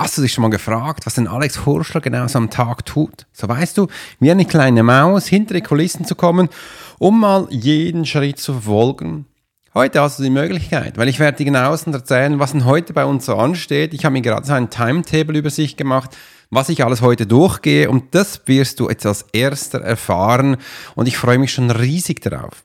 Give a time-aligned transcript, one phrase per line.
[0.00, 3.26] Hast du dich schon mal gefragt, was denn Alex Horschler genau so am Tag tut?
[3.34, 3.88] So weißt du,
[4.18, 6.48] wie eine kleine Maus hinter die Kulissen zu kommen,
[6.98, 9.26] um mal jeden Schritt zu verfolgen.
[9.74, 13.04] Heute hast du die Möglichkeit, weil ich werde dir genauestens erzählen, was denn heute bei
[13.04, 13.92] uns so ansteht.
[13.92, 16.16] Ich habe mir gerade so ein Timetable-Übersicht gemacht,
[16.48, 20.56] was ich alles heute durchgehe und das wirst du jetzt als erster erfahren
[20.94, 22.64] und ich freue mich schon riesig darauf.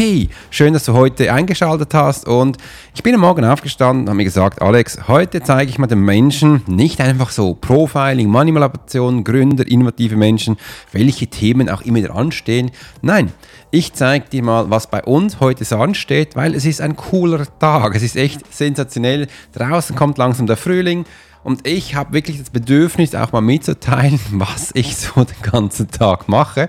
[0.00, 2.56] Hey, schön, dass du heute eingeschaltet hast und
[2.94, 6.04] ich bin am Morgen aufgestanden und habe mir gesagt, Alex, heute zeige ich mal den
[6.04, 10.56] Menschen nicht einfach so Profiling, Manipulation, Gründer, innovative Menschen,
[10.92, 12.70] welche Themen auch immer anstehen.
[13.02, 13.32] Nein,
[13.72, 17.44] ich zeige dir mal, was bei uns heute so ansteht, weil es ist ein cooler
[17.58, 17.96] Tag.
[17.96, 19.26] Es ist echt sensationell.
[19.52, 21.06] Draußen kommt langsam der Frühling.
[21.48, 26.28] Und ich habe wirklich das Bedürfnis, auch mal mitzuteilen, was ich so den ganzen Tag
[26.28, 26.68] mache.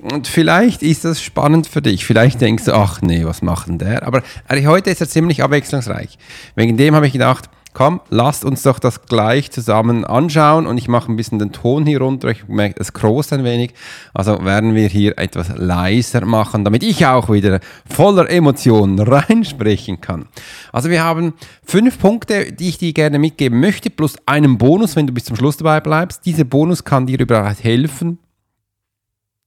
[0.00, 2.06] Und vielleicht ist das spannend für dich.
[2.06, 4.06] Vielleicht denkst du, ach nee, was macht denn der?
[4.06, 6.16] Aber heute ist er ziemlich abwechslungsreich.
[6.54, 10.88] Wegen dem habe ich gedacht, komm, lasst uns doch das gleich zusammen anschauen und ich
[10.88, 12.28] mache ein bisschen den Ton hier runter.
[12.28, 13.74] Ich merke, es groß ein wenig.
[14.14, 20.26] Also werden wir hier etwas leiser machen, damit ich auch wieder voller Emotionen reinsprechen kann.
[20.72, 25.06] Also wir haben fünf Punkte, die ich dir gerne mitgeben möchte, plus einen Bonus, wenn
[25.06, 26.26] du bis zum Schluss dabei bleibst.
[26.26, 28.18] Dieser Bonus kann dir überall helfen,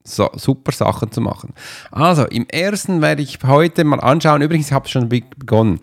[0.04, 1.54] so, super Sachen zu machen.
[1.92, 4.42] Also, im ersten werde ich heute mal anschauen.
[4.42, 5.80] Übrigens, ich habe schon begonnen.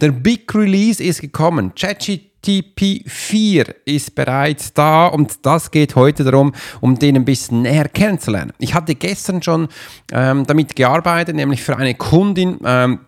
[0.00, 1.72] Der Big Release ist gekommen.
[1.74, 7.88] ChatGTP 4 ist bereits da und das geht heute darum, um den ein bisschen näher
[7.88, 8.52] kennenzulernen.
[8.58, 9.68] Ich hatte gestern schon
[10.12, 12.58] ähm, damit gearbeitet, nämlich für eine Kundin.
[12.64, 13.00] Ähm,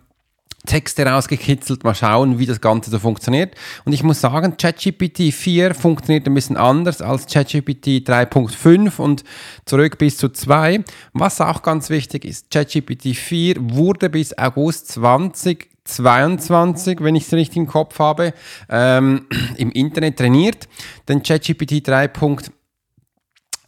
[0.66, 3.54] Texte rausgekitzelt, mal schauen, wie das Ganze so funktioniert.
[3.84, 9.22] Und ich muss sagen, ChatGPT 4 funktioniert ein bisschen anders als ChatGPT 3.5 und
[9.64, 10.84] zurück bis zu 2.
[11.12, 17.56] Was auch ganz wichtig ist, ChatGPT 4 wurde bis August 2022, wenn ich es richtig
[17.56, 18.34] im Kopf habe,
[18.68, 20.68] ähm, im Internet trainiert.
[21.08, 22.50] Denn ChatGPT 3.5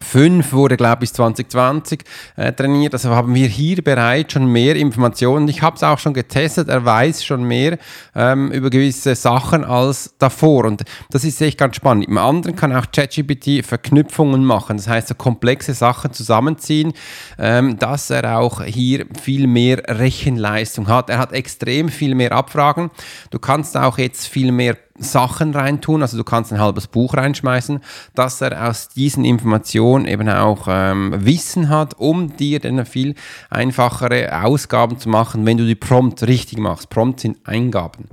[0.03, 2.05] 5 wurde, glaube ich, 2020
[2.37, 2.93] äh, trainiert.
[2.93, 5.49] Also haben wir hier bereits schon mehr Informationen.
[5.49, 6.69] Ich habe es auch schon getestet.
[6.69, 7.79] Er weiß schon mehr
[8.15, 10.65] ähm, über gewisse Sachen als davor.
[10.65, 12.07] Und das ist echt ganz spannend.
[12.07, 14.77] Im anderen kann auch ChatGPT Verknüpfungen machen.
[14.77, 16.93] Das heißt, so komplexe Sachen zusammenziehen,
[17.39, 21.11] ähm, dass er auch hier viel mehr Rechenleistung hat.
[21.11, 22.91] Er hat extrem viel mehr Abfragen.
[23.31, 27.81] Du kannst auch jetzt viel mehr Sachen reintun, also du kannst ein halbes Buch reinschmeißen,
[28.15, 33.15] dass er aus diesen Informationen eben auch ähm, Wissen hat, um dir dann viel
[33.51, 36.91] einfachere Ausgaben zu machen, wenn du die Prompt richtig machst.
[36.91, 38.09] Prompt sind Eingaben.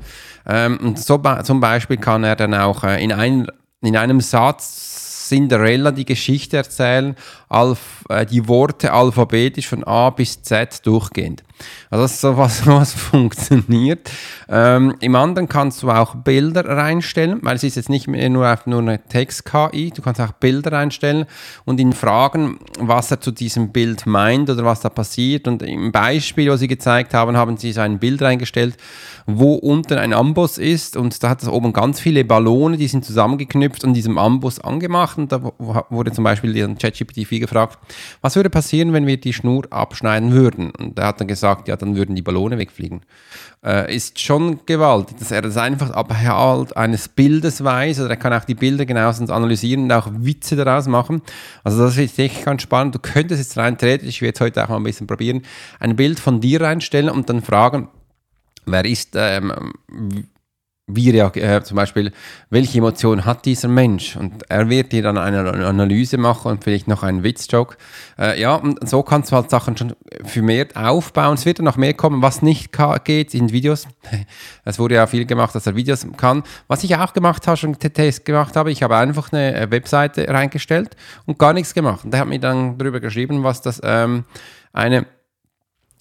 [0.45, 3.47] Ähm, und so zum Beispiel kann er dann auch äh, in, ein,
[3.81, 7.15] in einem Satz Cinderella die Geschichte erzählen,
[7.49, 11.43] alf, äh, die Worte alphabetisch von A bis Z durchgehend.
[11.89, 14.11] Also das ist so was, funktioniert.
[14.47, 18.57] Ähm, Im anderen kannst du auch Bilder reinstellen, weil es ist jetzt nicht mehr nur,
[18.65, 21.25] nur eine Text-KI, du kannst auch Bilder reinstellen
[21.65, 25.47] und ihn fragen, was er zu diesem Bild meint oder was da passiert.
[25.47, 28.77] Und im Beispiel, was sie gezeigt haben, haben sie so ein Bild reingestellt,
[29.25, 33.05] wo unten ein Amboss ist und da hat es oben ganz viele Ballone, die sind
[33.05, 35.41] zusammengeknüpft und diesem Amboss angemacht und da
[35.89, 37.77] wurde zum Beispiel ChatGPT 4 gefragt,
[38.21, 40.71] was würde passieren, wenn wir die Schnur abschneiden würden?
[40.71, 43.01] Und er hat dann gesagt, ja, dann würden die Ballone wegfliegen.
[43.63, 48.33] Äh, ist schon gewaltig, dass er das einfach abhalt eines Bildes weiß oder er kann
[48.33, 51.21] auch die Bilder genauestens analysieren und auch Witze daraus machen.
[51.63, 52.95] Also das ist echt ganz spannend.
[52.95, 55.41] Du könntest jetzt rein theoretisch, ich werde es heute auch mal ein bisschen probieren,
[55.79, 57.89] ein Bild von dir reinstellen und dann fragen,
[58.65, 59.71] wer ist, ähm,
[60.89, 62.11] wie äh, zum Beispiel,
[62.49, 64.15] welche Emotion hat dieser Mensch?
[64.15, 67.77] Und er wird dir dann eine Analyse machen und vielleicht noch einen Witzjoke.
[68.17, 69.93] Äh, ja, und so kannst du halt Sachen schon
[70.25, 71.35] für mehr aufbauen.
[71.35, 72.71] Es wird dann noch mehr kommen, was nicht
[73.05, 73.87] geht, sind Videos.
[74.65, 76.43] Es wurde ja viel gemacht, dass er Videos kann.
[76.67, 80.27] Was ich auch gemacht habe, schon Test gemacht habe, ich habe einfach eine äh, Webseite
[80.27, 80.95] reingestellt
[81.25, 82.05] und gar nichts gemacht.
[82.05, 84.25] Und der hat mir dann darüber geschrieben, was das ähm,
[84.73, 85.05] eine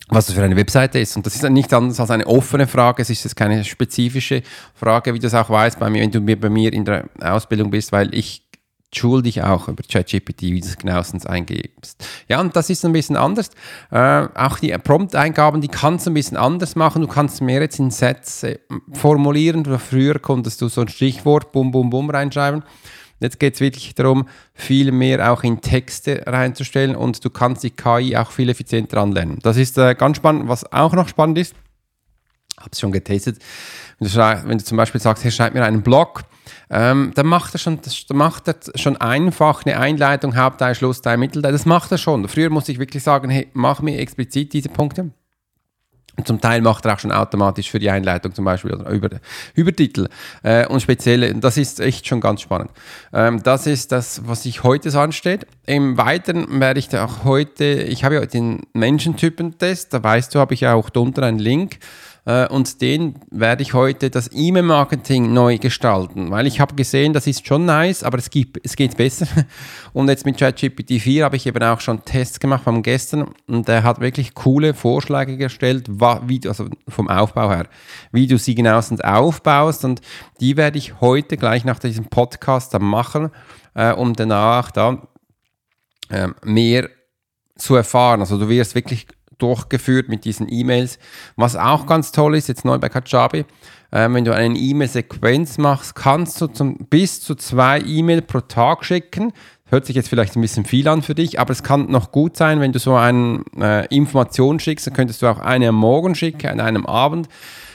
[0.08, 1.16] was das für eine Webseite ist.
[1.16, 4.42] Und das ist nicht anders als eine offene Frage, es ist jetzt keine spezifische
[4.74, 7.70] Frage, wie du es auch weißt, bei mir, wenn du bei mir in der Ausbildung
[7.70, 8.48] bist, weil ich
[8.94, 12.04] schul dich auch über ChatGPT, wie du es genauestens eingibst.
[12.28, 13.50] Ja, und das ist ein bisschen anders.
[13.90, 17.02] Äh, auch die Prompt-Eingaben, die kannst du ein bisschen anders machen.
[17.02, 18.60] Du kannst mehr jetzt in Sätze
[18.92, 19.64] formulieren.
[19.78, 22.62] Früher konntest du so ein Stichwort, bum, bum, bum reinschreiben.
[23.20, 27.70] Jetzt geht es wirklich darum, viel mehr auch in Texte reinzustellen und du kannst die
[27.70, 29.38] KI auch viel effizienter anlernen.
[29.42, 30.48] Das ist äh, ganz spannend.
[30.48, 31.54] Was auch noch spannend ist,
[32.58, 33.38] habe es schon getestet,
[33.98, 34.14] wenn du,
[34.48, 36.24] wenn du, zum Beispiel sagst, hey, schreib mir einen Blog,
[36.70, 41.52] ähm, dann macht er, schon, das, macht er schon einfach eine Einleitung, Hauptteil, Schlussteil, Mittelteil.
[41.52, 42.28] Das macht er schon.
[42.28, 45.10] Früher musste ich wirklich sagen, hey, mach mir explizit diese Punkte.
[46.24, 49.08] Zum Teil macht er auch schon automatisch für die Einleitung zum Beispiel oder über
[49.54, 50.08] Übertitel
[50.42, 51.34] äh, und spezielle.
[51.34, 52.70] Das ist echt schon ganz spannend.
[53.12, 55.46] Ähm, das ist das, was sich heute so ansteht.
[55.66, 60.40] Im Weiteren werde ich da auch heute, ich habe ja den Menschentypentest, da weißt du,
[60.40, 61.78] habe ich ja auch drunter einen Link
[62.50, 67.46] und den werde ich heute das E-Mail-Marketing neu gestalten, weil ich habe gesehen, das ist
[67.46, 69.26] schon nice, aber es, gibt, es geht besser.
[69.94, 73.66] Und jetzt mit ChatGPT 4 habe ich eben auch schon Tests gemacht von gestern und
[73.66, 77.66] der hat wirklich coole Vorschläge gestellt, wie, also vom Aufbau her,
[78.12, 80.02] wie du sie genauestens aufbaust und
[80.40, 83.30] die werde ich heute gleich nach diesem Podcast dann machen,
[83.74, 85.08] äh, um danach da
[86.10, 86.90] äh, mehr
[87.56, 88.20] zu erfahren.
[88.20, 89.06] Also du wirst wirklich
[89.38, 90.98] durchgeführt mit diesen E-Mails.
[91.36, 93.44] Was auch ganz toll ist, jetzt neu bei Kajabi,
[93.90, 98.84] äh, wenn du eine E-Mail-Sequenz machst, kannst du zum, bis zu zwei E-Mail pro Tag
[98.84, 99.32] schicken.
[99.70, 102.36] Hört sich jetzt vielleicht ein bisschen viel an für dich, aber es kann noch gut
[102.36, 106.14] sein, wenn du so eine äh, Information schickst, dann könntest du auch eine am Morgen
[106.14, 107.28] schicken, an einem Abend.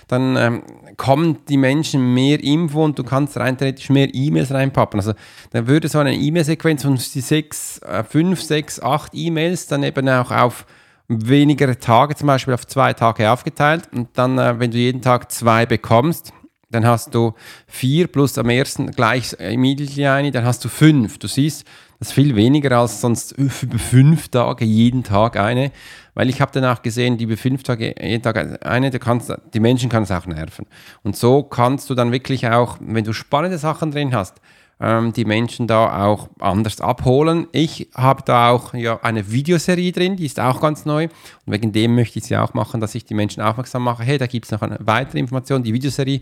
[0.08, 0.64] Dann ähm,
[0.98, 5.00] kommen die Menschen mehr Info und du kannst rein theoretisch mehr E-Mails reinpappen.
[5.00, 5.14] Also
[5.52, 10.32] dann würde so eine E-Mail-Sequenz von sechs, äh, fünf, sechs, acht E-Mails dann eben auch
[10.32, 10.66] auf
[11.08, 13.90] weniger Tage, zum Beispiel auf zwei Tage aufgeteilt.
[13.94, 16.34] Und dann, äh, wenn du jeden Tag zwei bekommst,
[16.74, 17.34] dann hast du
[17.68, 21.20] vier plus am ersten gleich immediately eine, dann hast du fünf.
[21.20, 21.66] Du siehst,
[22.00, 25.72] das ist viel weniger als sonst über fünf Tage jeden Tag eine,
[26.16, 29.60] weil ich habe danach gesehen, die über fünf Tage jeden Tag eine, du kannst, die
[29.60, 30.66] Menschen kann es auch nerven.
[31.04, 34.42] Und so kannst du dann wirklich auch, wenn du spannende Sachen drin hast,
[34.80, 37.48] ähm, die Menschen da auch anders abholen.
[37.52, 41.06] Ich habe da auch ja, eine Videoserie drin, die ist auch ganz neu.
[41.46, 44.04] Und wegen dem möchte ich sie auch machen, dass ich die Menschen aufmerksam mache.
[44.04, 46.22] Hey, da gibt es noch eine weitere Information, die Videoserie.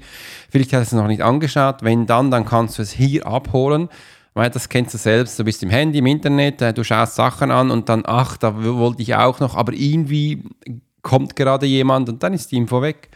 [0.49, 1.77] Vielleicht hast du es noch nicht angeschaut.
[1.81, 3.89] Wenn dann, dann kannst du es hier abholen.
[4.33, 7.51] Weil das kennst du selbst, du bist im Handy, im Internet, äh, du schaust Sachen
[7.51, 10.43] an und dann, ach, da wollte ich auch noch, aber irgendwie
[11.01, 13.09] kommt gerade jemand und dann ist die Info weg.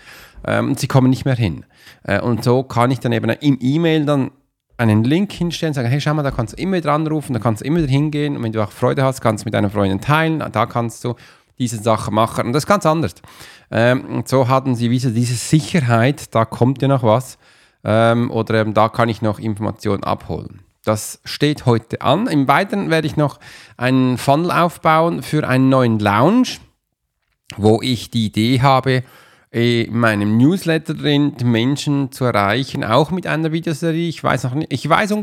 [0.45, 1.65] Ähm, und sie kommen nicht mehr hin.
[2.03, 4.31] Äh, und so kann ich dann eben im E-Mail dann
[4.77, 7.61] einen Link hinstellen, sagen, hey, schau mal, da kannst du immer wieder anrufen, da kannst
[7.61, 10.43] du immer hingehen und wenn du auch Freude hast, kannst du mit deiner Freundin teilen,
[10.51, 11.15] da kannst du
[11.57, 13.15] diese Sache machen und das ist ganz anders.
[13.71, 17.37] Ähm, und so hatten sie wieder diese Sicherheit, da kommt ja noch was
[17.83, 20.61] ähm, oder ähm, da kann ich noch Informationen abholen.
[20.83, 22.27] Das steht heute an.
[22.27, 23.39] Im Weiteren werde ich noch
[23.75, 26.59] einen Funnel aufbauen für einen neuen Lounge,
[27.57, 29.03] wo ich die Idee habe,
[29.55, 34.09] in meinem Newsletter drin, Menschen zu erreichen, auch mit einer Videoserie.
[34.09, 35.13] Ich weiß noch nicht, ich weiß,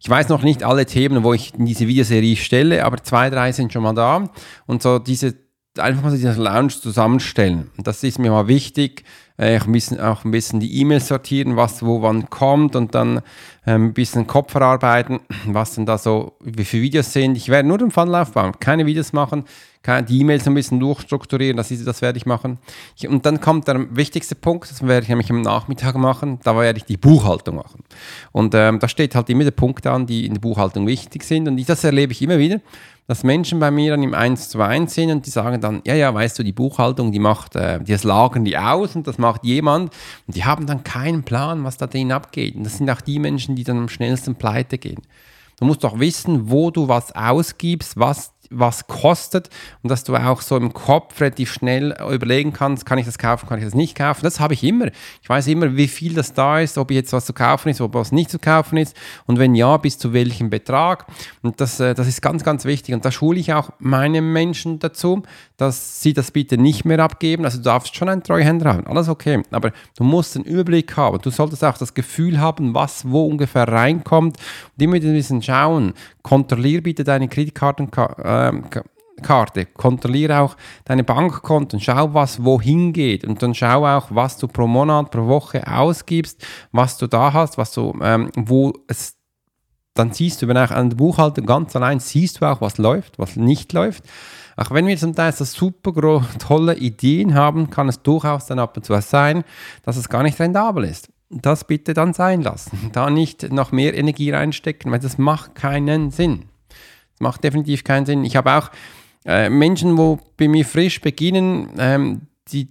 [0.00, 3.52] ich weiß noch nicht alle Themen, wo ich in diese Videoserie stelle, aber zwei, drei
[3.52, 4.28] sind schon mal da.
[4.66, 5.34] Und so diese,
[5.78, 7.70] einfach mal so diese Lounge zusammenstellen.
[7.78, 9.04] Das ist mir mal wichtig.
[9.38, 13.22] Äh, ich muss auch ein bisschen die E-Mails sortieren, was wo wann kommt und dann
[13.66, 17.34] ähm, ein bisschen Kopf verarbeiten, was denn da so, wie viele Videos sind.
[17.38, 19.44] Ich werde nur den Funnel aufbauen, keine Videos machen
[19.86, 22.58] die E-Mails ein bisschen durchstrukturieren, das, ist, das werde ich machen.
[22.96, 26.56] Ich, und dann kommt der wichtigste Punkt, das werde ich nämlich am Nachmittag machen, da
[26.56, 27.84] werde ich die Buchhaltung machen.
[28.32, 31.48] Und ähm, da steht halt immer der Punkt an, die in der Buchhaltung wichtig sind.
[31.48, 32.60] Und ich, das erlebe ich immer wieder,
[33.06, 35.94] dass Menschen bei mir dann im 1 zu 1 sind und die sagen dann, ja,
[35.94, 39.44] ja, weißt du, die Buchhaltung, die macht, äh, das lagern die aus und das macht
[39.44, 39.92] jemand
[40.26, 42.54] und die haben dann keinen Plan, was da drin abgeht.
[42.56, 45.02] Und das sind auch die Menschen, die dann am schnellsten pleite gehen.
[45.60, 49.50] Du musst doch wissen, wo du was ausgibst, was was kostet
[49.82, 53.48] und dass du auch so im Kopf relativ schnell überlegen kannst, kann ich das kaufen,
[53.48, 54.20] kann ich das nicht kaufen.
[54.22, 54.88] Das habe ich immer.
[55.22, 57.94] Ich weiß immer, wie viel das da ist, ob jetzt was zu kaufen ist, ob
[57.94, 58.96] was nicht zu kaufen ist
[59.26, 61.06] und wenn ja, bis zu welchem Betrag.
[61.42, 64.78] Und das, äh, das ist ganz, ganz wichtig und da schule ich auch meine Menschen
[64.78, 65.22] dazu,
[65.56, 67.44] dass sie das bitte nicht mehr abgeben.
[67.44, 71.18] Also du darfst schon einen Treuhänder haben, alles okay, aber du musst einen Überblick haben.
[71.22, 74.36] Du solltest auch das Gefühl haben, was wo ungefähr reinkommt
[74.76, 75.94] und immer ein bisschen schauen.
[76.22, 78.64] Kontrollier bitte deine Kreditkartenkarte ähm,
[79.22, 79.66] Karte.
[79.66, 84.66] Kontrolliere auch deine Bankkonten, schau, was wohin geht und dann schau auch, was du pro
[84.66, 89.16] Monat, pro Woche ausgibst, was du da hast, was du, ähm, wo es,
[89.94, 93.18] dann siehst du, wenn auch an der Buchhaltung ganz allein siehst du auch, was läuft,
[93.18, 94.04] was nicht läuft.
[94.56, 95.92] Auch wenn wir zum Teil so super
[96.38, 99.42] tolle Ideen haben, kann es durchaus dann ab und zu sein,
[99.82, 101.08] dass es gar nicht rentabel ist.
[101.30, 102.90] Das bitte dann sein lassen.
[102.92, 106.44] Da nicht noch mehr Energie reinstecken, weil das macht keinen Sinn.
[107.20, 108.24] Macht definitiv keinen Sinn.
[108.24, 108.70] Ich habe auch
[109.24, 112.68] äh, Menschen, wo bei mir frisch beginnen, ähm, die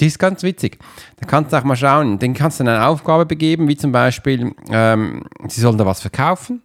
[0.00, 0.78] die ist ganz witzig.
[1.16, 2.18] Da kannst du auch mal schauen.
[2.18, 6.62] Den kannst du eine Aufgabe begeben, wie zum Beispiel, ähm, sie sollen da was verkaufen.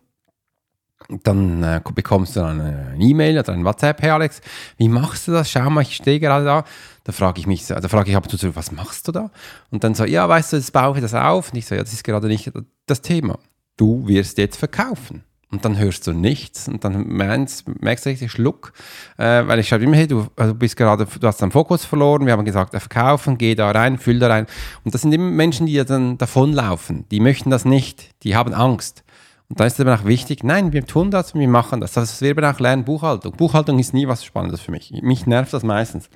[1.23, 4.39] Dann äh, bekommst du eine E-Mail oder ein WhatsApp, hey Alex,
[4.77, 5.49] wie machst du das?
[5.49, 6.63] Schau mal, ich stehe gerade da.
[7.03, 9.29] Da frage ich mich, da frage ich ab und zu, was machst du da?
[9.69, 11.51] Und dann so, ja, weißt du, jetzt baue ich das auf.
[11.51, 12.51] Und ich so, ja, das ist gerade nicht
[12.85, 13.37] das Thema.
[13.75, 15.23] Du wirst jetzt verkaufen.
[15.53, 18.73] Und dann hörst du nichts und dann meinst, merkst du richtig Schluck,
[19.19, 22.25] äh, weil ich schreibe immer, hey, du, also bist gerade, du hast deinen Fokus verloren,
[22.25, 24.47] wir haben gesagt, verkaufen, geh da rein, füll da rein.
[24.83, 29.03] Und das sind immer Menschen, die dann davonlaufen, die möchten das nicht, die haben Angst.
[29.47, 31.93] Und da ist es aber auch wichtig, nein, wir tun das, wir machen das.
[31.93, 33.33] Das wir eben auch lernen, Buchhaltung.
[33.33, 34.91] Buchhaltung ist nie was Spannendes für mich.
[35.03, 36.09] Mich nervt das meistens.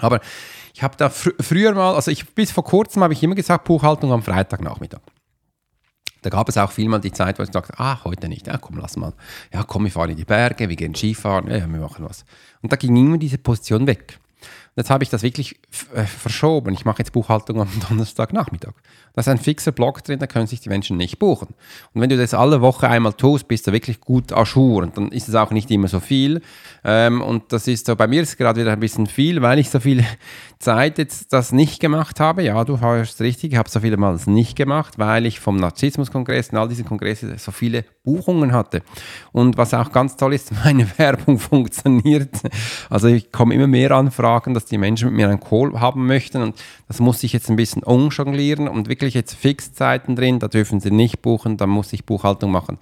[0.00, 0.18] Aber
[0.74, 3.64] ich habe da fr früher mal, also ich, bis vor kurzem habe ich immer gesagt,
[3.64, 5.02] Buchhaltung am Freitagnachmittag.
[6.22, 8.58] Da gab es auch viel mal die Zeit, wo ich sagte, ah, heute nicht, ja
[8.58, 9.12] komm, lass mal.
[9.52, 12.24] Ja komm, wir fahren in die Berge, wir gehen Skifahren, ja, wir machen was.
[12.62, 14.18] Und da ging immer diese Position weg.
[14.80, 15.60] Jetzt habe ich das wirklich
[15.94, 16.72] äh, verschoben.
[16.72, 18.72] Ich mache jetzt Buchhaltung am Donnerstagnachmittag.
[19.12, 21.48] Da ist ein fixer Block drin, da können sich die Menschen nicht buchen.
[21.92, 24.84] Und wenn du das alle Woche einmal tust, bist du wirklich gut ajour.
[24.84, 26.42] Und dann ist es auch nicht immer so viel.
[26.84, 29.68] Ähm, und das ist so, bei mir ist gerade wieder ein bisschen viel, weil ich
[29.68, 30.04] so viel
[30.58, 32.42] Zeit jetzt das nicht gemacht habe.
[32.42, 36.50] Ja, du hast richtig, ich habe so viele Mal nicht gemacht, weil ich vom Narzissmuskongress
[36.50, 38.82] und all diesen Kongressen so viele Buchungen hatte.
[39.32, 42.30] Und was auch ganz toll ist, meine Werbung funktioniert.
[42.88, 46.42] Also ich komme immer mehr Anfragen, dass die Menschen mit mir einen Call haben möchten
[46.42, 46.56] und
[46.88, 50.90] das muss ich jetzt ein bisschen umjonglieren und wirklich jetzt Fixzeiten drin, da dürfen sie
[50.90, 52.78] nicht buchen, da muss ich Buchhaltung machen.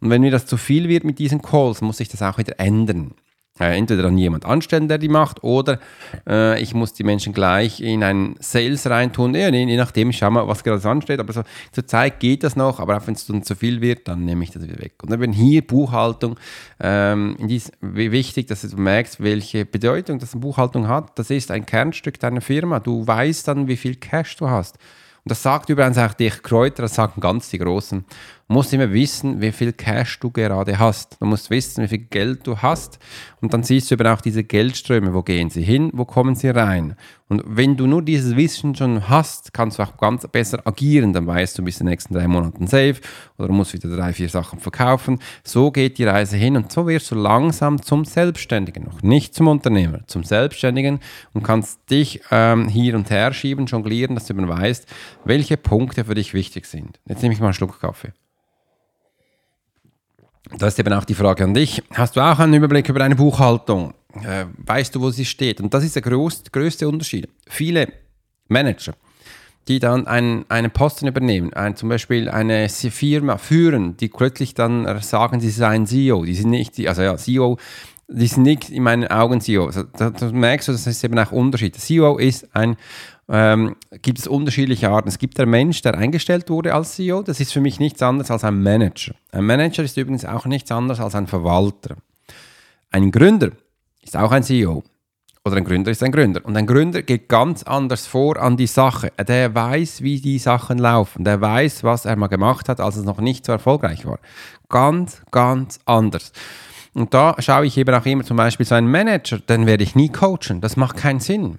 [0.00, 2.58] Und wenn mir das zu viel wird mit diesen Calls, muss ich das auch wieder
[2.58, 3.14] ändern
[3.58, 5.78] entweder dann jemand anstellen, der die macht, oder
[6.26, 10.48] äh, ich muss die Menschen gleich in einen Sales reintun, ja, je nachdem, schau mal,
[10.48, 11.20] was gerade ansteht.
[11.20, 14.08] Aber so, zur Zeit geht das noch, aber auch wenn es dann zu viel wird,
[14.08, 14.94] dann nehme ich das wieder weg.
[15.02, 16.38] Und dann wenn hier Buchhaltung,
[16.80, 21.18] ähm, dies, wichtig, dass du merkst, welche Bedeutung das Buchhaltung hat.
[21.18, 22.80] Das ist ein Kernstück deiner Firma.
[22.80, 24.78] Du weißt dann, wie viel Cash du hast.
[25.24, 28.04] Und das sagt übrigens auch dich Kräuter, das sagen ganz die Großen.
[28.52, 31.16] Du musst immer wissen, wie viel Cash du gerade hast.
[31.18, 32.98] Du musst wissen, wie viel Geld du hast.
[33.40, 35.14] Und dann siehst du eben auch diese Geldströme.
[35.14, 35.90] Wo gehen sie hin?
[35.94, 36.94] Wo kommen sie rein?
[37.30, 41.14] Und wenn du nur dieses Wissen schon hast, kannst du auch ganz besser agieren.
[41.14, 42.96] Dann weißt du, bis in den nächsten drei Monaten safe
[43.38, 45.20] oder du musst wieder drei, vier Sachen verkaufen.
[45.44, 48.84] So geht die Reise hin und so wirst du langsam zum Selbstständigen.
[48.84, 51.00] Noch nicht zum Unternehmer, zum Selbstständigen
[51.32, 54.86] und kannst dich ähm, hier und her schieben, jonglieren, dass du eben weißt,
[55.24, 57.00] welche Punkte für dich wichtig sind.
[57.08, 58.12] Jetzt nehme ich mal einen Schluck Kaffee.
[60.50, 61.82] Da ist eben auch die Frage an dich.
[61.92, 63.94] Hast du auch einen Überblick über deine Buchhaltung?
[64.24, 65.60] Äh, weißt du, wo sie steht?
[65.60, 67.28] Und das ist der groß, größte Unterschied.
[67.48, 67.92] Viele
[68.48, 68.92] Manager,
[69.68, 75.00] die dann einen, einen Posten übernehmen, ein, zum Beispiel eine Firma führen, die plötzlich dann
[75.02, 76.24] sagen, sie seien CEO.
[76.24, 77.58] Die sind nicht, also ja, CEO,
[78.08, 79.66] die sind nicht in meinen Augen CEO.
[79.66, 81.76] Also, da, da merkst du, das ist eben auch Unterschied.
[81.76, 82.76] CEO ist ein
[83.28, 85.08] ähm, gibt es unterschiedliche Arten.
[85.08, 88.30] Es gibt der Mensch, der eingestellt wurde als CEO, das ist für mich nichts anderes
[88.30, 89.14] als ein Manager.
[89.30, 91.96] Ein Manager ist übrigens auch nichts anderes als ein Verwalter.
[92.90, 93.50] Ein Gründer
[94.02, 94.82] ist auch ein CEO.
[95.44, 96.44] Oder ein Gründer ist ein Gründer.
[96.44, 99.12] Und ein Gründer geht ganz anders vor an die Sache.
[99.26, 101.24] Der weiß, wie die Sachen laufen.
[101.24, 104.20] Der weiß, was er mal gemacht hat, als es noch nicht so erfolgreich war.
[104.68, 106.32] Ganz, ganz anders.
[106.94, 109.96] Und da schaue ich eben auch immer zum Beispiel so einen Manager, den werde ich
[109.96, 110.60] nie coachen.
[110.60, 111.58] Das macht keinen Sinn.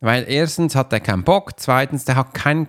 [0.00, 2.68] Weil erstens hat er keinen Bock, zweitens, der hat kein.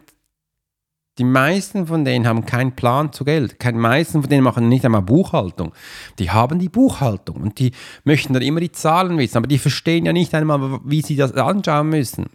[1.17, 3.63] Die meisten von denen haben keinen Plan zu Geld.
[3.63, 5.73] Die meisten von denen machen nicht einmal Buchhaltung.
[6.19, 7.71] Die haben die Buchhaltung und die
[8.03, 11.31] möchten dann immer die Zahlen wissen, aber die verstehen ja nicht einmal, wie sie das
[11.33, 12.25] anschauen müssen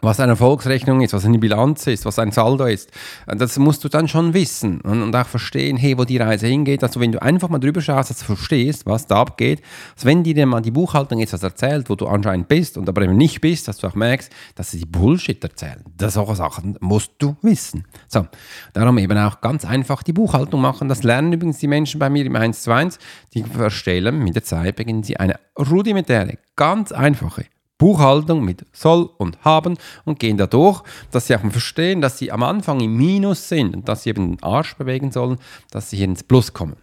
[0.00, 2.90] was eine Erfolgsrechnung ist, was eine Bilanz ist, was ein Saldo ist.
[3.26, 6.84] Das musst du dann schon wissen und, und, auch verstehen, hey, wo die Reise hingeht.
[6.84, 9.60] Also wenn du einfach mal drüber schaust, dass du verstehst, was da abgeht,
[9.96, 13.02] also wenn dir mal die Buchhaltung jetzt was erzählt, wo du anscheinend bist und aber
[13.02, 15.82] eben nicht bist, dass du auch merkst, dass sie die Bullshit erzählen.
[15.96, 17.84] Das solche Sachen musst du wissen.
[18.06, 18.26] So,
[18.74, 20.88] darum eben auch ganz einfach die Buchhaltung machen.
[20.88, 22.98] Das lernen übrigens die Menschen bei mir im 1 zu 1.
[23.34, 27.46] Die verstellen mit der Zeit, beginnen sie eine rudimentäre, ganz einfache
[27.78, 32.42] Buchhaltung mit soll und haben und gehen dadurch, dass sie auch verstehen, dass sie am
[32.42, 35.38] Anfang im Minus sind und dass sie eben den Arsch bewegen sollen,
[35.70, 36.76] dass sie hier ins Plus kommen.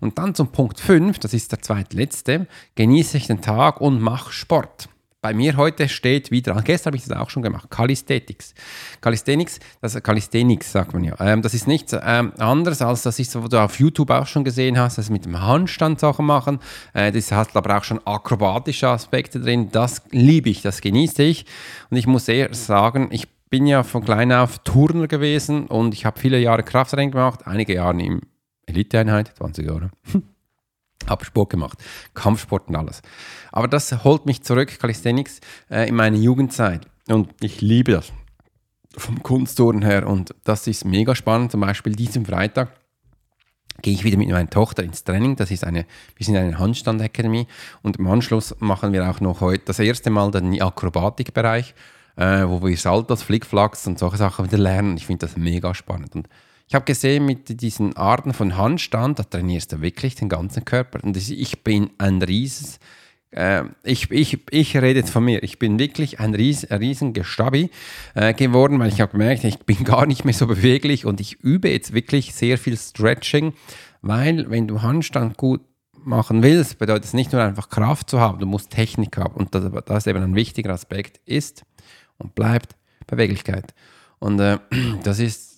[0.00, 4.30] Und dann zum Punkt 5, das ist der zweitletzte, genieße ich den Tag und mach
[4.30, 4.88] Sport.
[5.24, 8.52] Bei mir heute steht wieder, gestern habe ich das auch schon gemacht, Calisthenics.
[9.00, 11.14] Calisthenics, das Calisthenics sagt man ja.
[11.18, 14.44] Ähm, das ist nichts ähm, anderes als das ist, was du auf YouTube auch schon
[14.44, 16.58] gesehen hast, das mit dem Handstand Sachen machen.
[16.92, 19.70] Äh, das hat aber auch schon akrobatische Aspekte drin.
[19.72, 21.46] Das liebe ich, das genieße ich.
[21.88, 26.04] Und ich muss eher sagen, ich bin ja von klein auf Turner gewesen und ich
[26.04, 28.20] habe viele Jahre Krafttraining gemacht, einige Jahre im
[28.66, 29.90] Eliteeinheit, 20 Jahre.
[31.08, 31.78] habe Sport gemacht,
[32.14, 33.02] Kampfsport und alles.
[33.52, 36.86] Aber das holt mich zurück, Calisthenics, äh, in meine Jugendzeit.
[37.08, 38.12] Und ich liebe das.
[38.96, 40.06] Vom Kunstturnen her.
[40.06, 41.50] Und das ist mega spannend.
[41.50, 42.70] Zum Beispiel diesen Freitag
[43.82, 45.36] gehe ich wieder mit meiner Tochter ins Training.
[45.36, 45.84] Das ist eine,
[46.16, 47.46] wir sind eine Handstand-Akademie.
[47.82, 51.74] Und im Anschluss machen wir auch noch heute das erste Mal den Akrobatikbereich,
[52.16, 54.96] äh, wo wir Saltos, Flickflacks und solche Sachen wieder lernen.
[54.96, 56.14] Ich finde das mega spannend.
[56.14, 56.28] Und
[56.66, 61.04] ich habe gesehen, mit diesen Arten von Handstand, da trainierst du wirklich den ganzen Körper.
[61.04, 62.78] Und ich bin ein rieses,
[63.34, 66.66] äh, ich, ich, ich rede jetzt von mir, ich bin wirklich ein, ries,
[67.12, 67.70] Gestabi
[68.14, 71.40] äh, geworden, weil ich habe gemerkt, ich bin gar nicht mehr so beweglich und ich
[71.40, 73.52] übe jetzt wirklich sehr viel Stretching,
[74.02, 75.60] weil wenn du Handstand gut
[76.04, 79.54] machen willst, bedeutet es nicht nur einfach Kraft zu haben, du musst Technik haben und
[79.54, 81.64] das, das eben ein wichtiger Aspekt ist
[82.18, 83.74] und bleibt Beweglichkeit.
[84.18, 84.58] Und äh,
[85.02, 85.53] das ist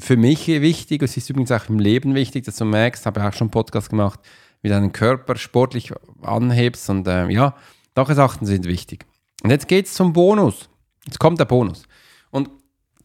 [0.00, 3.26] für mich wichtig, es ist übrigens auch im Leben wichtig, dass du merkst, habe ich
[3.26, 4.20] auch schon einen Podcast gemacht,
[4.62, 5.92] wie deinen Körper sportlich
[6.22, 7.54] anhebst und äh, ja,
[7.94, 9.04] solche Sachen sind wichtig.
[9.42, 10.68] Und jetzt geht es zum Bonus.
[11.04, 11.82] Jetzt kommt der Bonus.
[12.30, 12.48] Und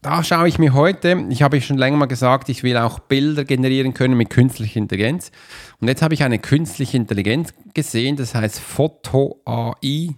[0.02, 3.44] da schaue ich mir heute, ich habe schon länger mal gesagt, ich will auch Bilder
[3.44, 5.32] generieren können mit künstlicher Intelligenz.
[5.80, 10.16] Und jetzt habe ich eine künstliche Intelligenz gesehen, das heißt photoai.io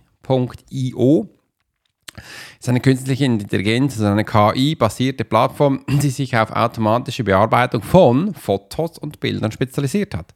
[2.58, 8.98] ist eine künstliche Intelligenz, also eine KI-basierte Plattform, die sich auf automatische Bearbeitung von Fotos
[8.98, 10.34] und Bildern spezialisiert hat.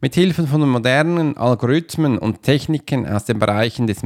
[0.00, 4.02] Mit Hilfe von modernen Algorithmen und Techniken aus den Bereichen des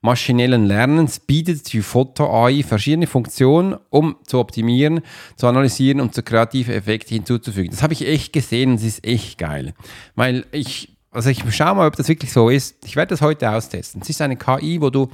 [0.00, 5.00] maschinellen Lernens bietet die Foto-AI verschiedene Funktionen, um zu optimieren,
[5.36, 7.70] zu analysieren und zu kreativen Effekten hinzuzufügen.
[7.70, 9.74] Das habe ich echt gesehen und es ist echt geil.
[10.14, 12.76] Weil ich, also ich schaue mal, ob das wirklich so ist.
[12.84, 14.00] Ich werde das heute austesten.
[14.00, 15.10] Es ist eine KI, wo du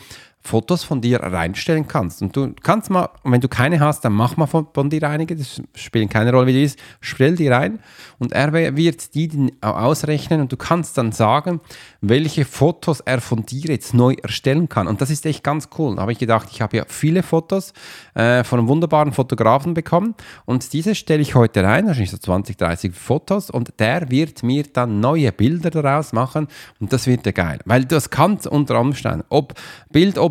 [0.47, 2.23] Fotos von dir reinstellen kannst.
[2.23, 5.37] Und du kannst mal, wenn du keine hast, dann mach mal von, von dir einige,
[5.37, 7.81] das spielt keine Rolle, wie die ist, stell die rein
[8.19, 11.61] und er wird die ausrechnen und du kannst dann sagen,
[12.01, 14.87] welche Fotos er von dir jetzt neu erstellen kann.
[14.87, 15.97] Und das ist echt ganz cool.
[15.97, 17.73] Da habe ich gedacht, ich habe ja viele Fotos
[18.15, 20.15] äh, von einem wunderbaren Fotografen bekommen.
[20.45, 23.51] Und diese stelle ich heute rein, wahrscheinlich so 20, 30 Fotos.
[23.51, 26.49] Und der wird mir dann neue Bilder daraus machen.
[26.81, 29.55] Und das wird ja geil, weil das kann unter Umständen, ob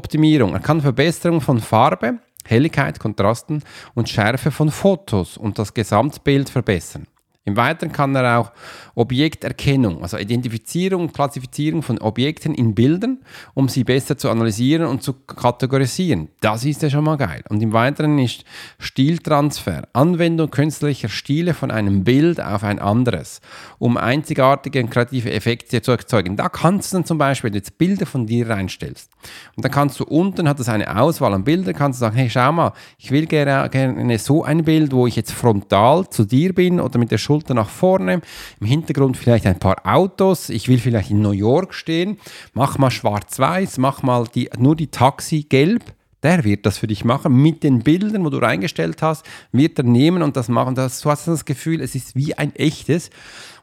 [0.05, 3.63] Bildoptimierung, er kann Verbesserung von Farbe, Helligkeit, Kontrasten
[3.95, 7.07] und Schärfe von Fotos und das Gesamtbild verbessern.
[7.47, 8.51] Im Weiteren kann er auch
[8.95, 13.19] Objekterkennung, also Identifizierung und Klassifizierung von Objekten in Bildern,
[13.53, 16.29] um sie besser zu analysieren und zu kategorisieren.
[16.41, 17.43] Das ist ja schon mal geil.
[17.49, 18.45] Und im Weiteren ist
[18.79, 23.41] Stiltransfer, Anwendung künstlicher Stile von einem Bild auf ein anderes,
[23.77, 26.37] um einzigartige und kreative Effekte zu erzeugen.
[26.37, 29.11] Da kannst du dann zum Beispiel jetzt Bilder von dir reinstellst.
[29.55, 32.29] Und dann kannst du unten, hat es eine Auswahl an Bildern, kannst du sagen, hey,
[32.29, 36.51] schau mal, ich will gerne, gerne so ein Bild, wo ich jetzt frontal zu dir
[36.55, 38.21] bin oder mit der Schulter Schulter nach vorne,
[38.61, 42.17] im Hintergrund vielleicht ein paar Autos, ich will vielleicht in New York stehen,
[42.53, 45.83] mach mal schwarz-weiß, mach mal die, nur die Taxi gelb,
[46.23, 47.39] der wird das für dich machen.
[47.39, 50.73] Mit den Bildern, wo du reingestellt hast, wird er nehmen und das machen.
[50.73, 53.09] Das, du hast das Gefühl, es ist wie ein echtes.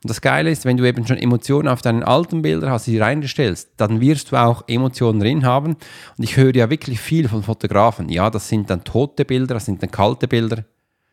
[0.03, 2.99] Und das Geile ist, wenn du eben schon Emotionen auf deinen alten Bildern hast, die
[2.99, 5.77] reinstellst, dann wirst du auch Emotionen drin haben.
[6.17, 8.09] Und ich höre ja wirklich viel von Fotografen.
[8.11, 10.65] Ja, das sind dann tote Bilder, das sind dann kalte Bilder.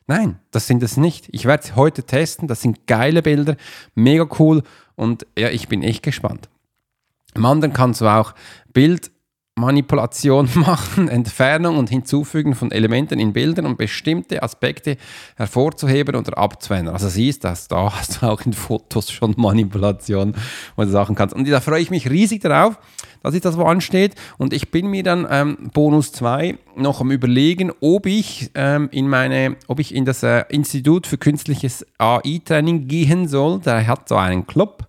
[0.10, 1.30] Nein, das sind es nicht.
[1.32, 2.48] Ich werde es heute testen.
[2.48, 3.56] Das sind geile Bilder,
[3.94, 4.64] mega cool
[4.96, 6.50] und ja, ich bin echt gespannt.
[7.36, 8.34] Im anderen kannst du auch
[8.74, 9.12] Bild
[9.54, 14.98] Manipulation machen, Entfernung und Hinzufügen von Elementen in Bildern, um bestimmte Aspekte
[15.36, 16.92] hervorzuheben oder abzuwenden.
[16.92, 20.34] Also siehst du, da hast du auch in Fotos schon Manipulation,
[20.76, 21.36] du Sachen kannst.
[21.36, 22.80] Und da freue ich mich riesig darauf,
[23.24, 24.16] dass ich das wo ansteht.
[24.38, 29.08] Und ich bin mir dann ähm, Bonus 2 noch am überlegen, ob ich ähm, in
[29.08, 33.60] meine, ob ich in das äh, Institut für künstliches AI-Training gehen soll.
[33.60, 34.88] Der hat so einen Club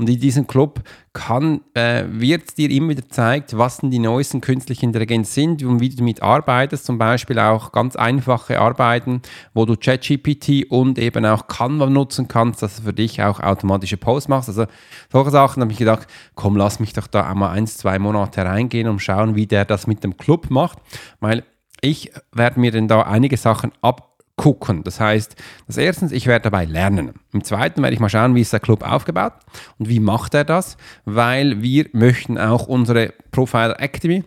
[0.00, 0.80] und in diesem Club
[1.12, 5.80] kann, äh, wird dir immer wieder gezeigt, was denn die neuesten künstlichen Intelligenz sind und
[5.80, 6.86] wie du damit arbeitest.
[6.86, 9.20] Zum Beispiel auch ganz einfache Arbeiten,
[9.52, 13.98] wo du ChatGPT und eben auch Canva nutzen kannst, dass du für dich auch automatische
[13.98, 14.48] Posts machst.
[14.48, 14.64] Also
[15.12, 18.88] solche Sachen habe ich gedacht, komm, lass mich doch da einmal ein, zwei Monate reingehen
[18.88, 20.78] und schauen, wie der das mit dem Club macht.
[21.20, 21.44] Weil
[21.82, 24.09] ich werde mir denn da einige Sachen ab
[24.40, 24.82] gucken.
[24.84, 27.12] Das heißt, das erstens, ich werde dabei lernen.
[27.34, 29.34] Im zweiten werde ich mal schauen, wie ist der Club aufgebaut
[29.78, 34.24] und wie macht er das, weil wir möchten auch unsere Profiler Academy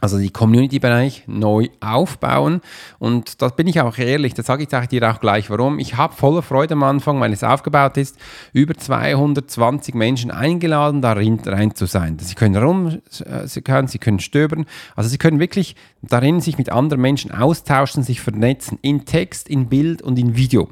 [0.00, 2.60] also die Community-Bereich neu aufbauen.
[2.98, 5.78] Und da bin ich auch ehrlich, da sage ich dir auch gleich warum.
[5.78, 8.18] Ich habe voller Freude am Anfang, weil es aufgebaut ist,
[8.52, 12.18] über 220 Menschen eingeladen, darin rein zu sein.
[12.20, 14.66] Sie können rum, äh, sie können, sie können stöbern.
[14.96, 19.68] Also sie können wirklich darin sich mit anderen Menschen austauschen, sich vernetzen, in Text, in
[19.68, 20.68] Bild und in Video.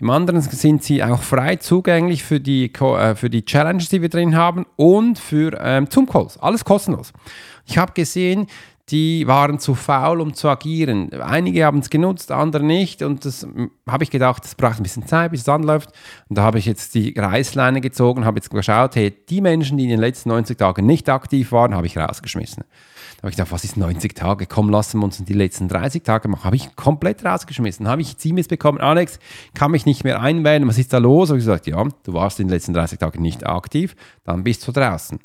[0.00, 4.10] Im anderen sind sie auch frei zugänglich für die, äh, für die Challenges, die wir
[4.10, 6.38] drin haben und für ähm, Zoom-Calls.
[6.38, 7.12] Alles kostenlos.
[7.66, 8.46] Ich habe gesehen,
[8.90, 11.12] die waren zu faul, um zu agieren.
[11.12, 13.02] Einige haben es genutzt, andere nicht.
[13.02, 13.46] Und das
[13.88, 15.90] habe ich gedacht, das braucht ein bisschen Zeit, bis es anläuft.
[16.28, 19.84] Und da habe ich jetzt die Reißleine gezogen, habe jetzt geschaut, hey, die Menschen, die
[19.84, 22.62] in den letzten 90 Tagen nicht aktiv waren, habe ich rausgeschmissen.
[23.16, 24.46] Da habe ich gedacht, was ist 90 Tage?
[24.46, 26.44] Komm, lassen wir uns die letzten 30 Tage machen.
[26.44, 27.88] Habe ich komplett rausgeschmissen.
[27.88, 29.18] Habe ich E-Mails bekommen, Alex,
[29.54, 30.68] kann mich nicht mehr einwählen.
[30.68, 31.30] Was ist da los?
[31.30, 34.66] Habe ich gesagt, ja, du warst in den letzten 30 Tagen nicht aktiv, dann bist
[34.68, 35.18] du draußen.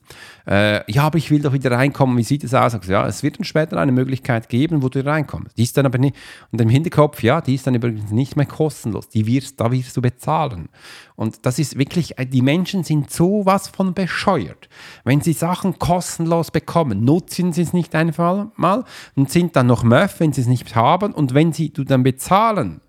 [0.48, 2.18] Äh, ja, aber ich will doch wieder reinkommen.
[2.18, 2.72] Wie sieht es aus?
[2.72, 5.58] Gesagt, ja, es wird dann später eine Möglichkeit geben, wo du reinkommst.
[5.58, 6.16] Die ist dann aber nicht,
[6.52, 9.08] und im Hinterkopf, ja, die ist dann übrigens nicht mehr kostenlos.
[9.10, 10.70] Die wirst, da wirst du bezahlen.
[11.16, 14.70] Und das ist wirklich, äh, die Menschen sind sowas von bescheuert.
[15.04, 18.84] Wenn sie Sachen kostenlos bekommen, nutzen sie es nicht einfach mal
[19.16, 21.14] und sind dann noch Möff, wenn sie es nicht haben.
[21.14, 22.82] Und wenn sie du dann bezahlen,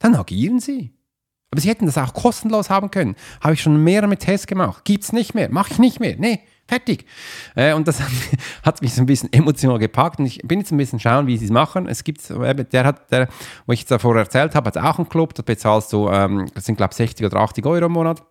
[0.00, 0.92] dann agieren sie.
[1.50, 3.16] Aber sie hätten das auch kostenlos haben können.
[3.40, 4.84] Habe ich schon mehrere Tests gemacht.
[4.84, 5.50] Gibt es nicht mehr.
[5.50, 6.16] Mache ich nicht mehr.
[6.18, 7.04] Nee, fertig.
[7.54, 8.00] Äh, und das
[8.62, 10.18] hat mich so ein bisschen emotional gepackt.
[10.18, 11.88] Und ich bin jetzt ein bisschen schauen, wie sie es machen.
[11.88, 13.28] Es gibt, der hat, der,
[13.66, 15.34] wo ich davor erzählt habe, hat auch einen Club.
[15.34, 18.22] Da bezahlst du, ähm, das sind glaube ich 60 oder 80 Euro im Monat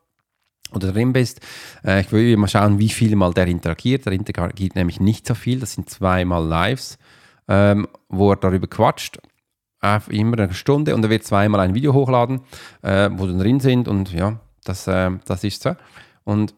[0.73, 1.41] oder drin bist.
[1.83, 4.05] Äh, ich will mal schauen, wie viel mal der interagiert.
[4.05, 5.59] Der interagiert nämlich nicht so viel.
[5.59, 6.97] Das sind zweimal Lives,
[7.47, 9.19] ähm, wo er darüber quatscht.
[9.81, 12.41] Äh, immer eine Stunde und er wird zweimal ein Video hochladen,
[12.81, 15.75] äh, wo dann drin sind und ja, das, äh, das ist so.
[16.25, 16.53] Und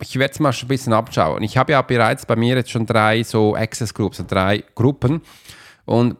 [0.00, 1.42] ich werde es mal ein bisschen abschauen.
[1.42, 5.22] Ich habe ja bereits bei mir jetzt schon drei so Access Groups, so drei Gruppen
[5.84, 6.16] und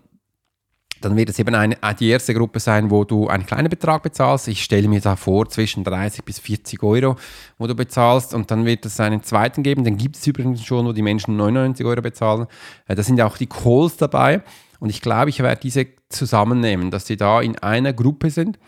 [1.04, 4.48] dann wird es eben eine, die erste Gruppe sein, wo du einen kleinen Betrag bezahlst.
[4.48, 7.16] Ich stelle mir da vor, zwischen 30 bis 40 Euro,
[7.58, 8.34] wo du bezahlst.
[8.34, 9.84] Und dann wird es einen zweiten geben.
[9.84, 12.46] Den gibt es übrigens schon, wo die Menschen 99 Euro bezahlen.
[12.86, 14.42] Äh, da sind ja auch die Calls dabei.
[14.78, 18.58] Und ich glaube, ich werde diese zusammennehmen, dass sie da in einer Gruppe sind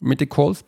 [0.00, 0.64] mit den Calls,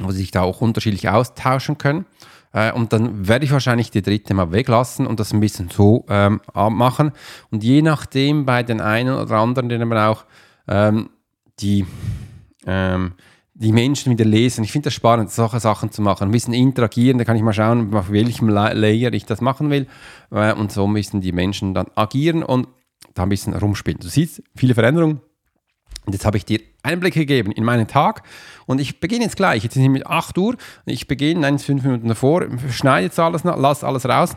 [0.00, 2.06] wo sie sich da auch unterschiedlich austauschen können.
[2.52, 6.04] Äh, und dann werde ich wahrscheinlich die dritte mal weglassen und das ein bisschen so
[6.08, 7.12] ähm, machen.
[7.50, 10.24] Und je nachdem bei den einen oder anderen, den man auch
[10.68, 11.10] ähm,
[11.60, 11.86] die,
[12.66, 13.14] ähm,
[13.54, 14.64] die Menschen wieder lesen.
[14.64, 16.24] Ich finde das spannend, solche Sachen zu machen.
[16.24, 19.86] Ein bisschen interagieren, da kann ich mal schauen, auf welchem Layer ich das machen will.
[20.30, 22.68] Äh, und so müssen die Menschen dann agieren und
[23.14, 24.00] da ein bisschen rumspielen.
[24.00, 25.20] Du siehst viele Veränderungen.
[26.04, 28.22] Und jetzt habe ich dir Einblick gegeben in meinen Tag
[28.66, 29.62] und ich beginne jetzt gleich.
[29.62, 30.56] Jetzt sind wir mit 8 Uhr.
[30.84, 34.34] Ich beginne, nein, fünf Minuten davor, schneide jetzt alles, lasse alles raus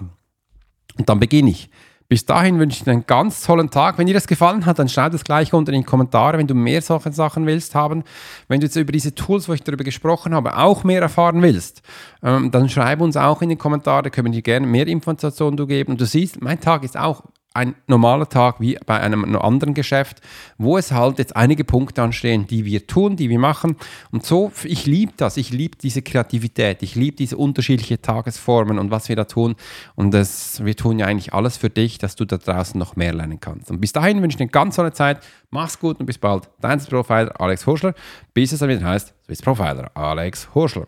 [0.98, 1.70] und dann beginne ich.
[2.08, 3.98] Bis dahin wünsche ich dir einen ganz tollen Tag.
[3.98, 6.54] Wenn dir das gefallen hat, dann schreib es gleich unter in die Kommentare, wenn du
[6.54, 8.04] mehr solche Sachen willst haben.
[8.48, 11.82] Wenn du jetzt über diese Tools, wo ich darüber gesprochen habe, auch mehr erfahren willst,
[12.22, 15.94] ähm, dann schreib uns auch in die Kommentare, können wir dir gerne mehr Informationen geben.
[15.94, 17.24] Und du siehst, mein Tag ist auch
[17.56, 20.22] ein normaler Tag wie bei einem anderen Geschäft,
[20.58, 23.78] wo es halt jetzt einige Punkte anstehen, die wir tun, die wir machen.
[24.12, 28.92] Und so, ich liebe das, ich liebe diese Kreativität, ich liebe diese unterschiedlichen Tagesformen und
[28.92, 29.56] was wir da tun.
[29.96, 33.14] Und das, wir tun ja eigentlich alles für dich, dass du da draußen noch mehr
[33.14, 33.72] lernen kannst.
[33.72, 35.20] Und bis dahin wünsche ich dir ganz tolle Zeit.
[35.50, 36.50] Mach's gut und bis bald.
[36.60, 37.94] Dein Profiler Alex Horschler,
[38.34, 40.88] bis es dann wieder heißt Swiss Profiler Alex Horschler.